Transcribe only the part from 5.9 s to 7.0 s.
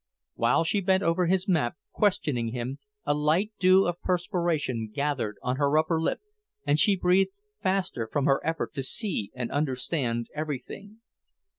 lip, and she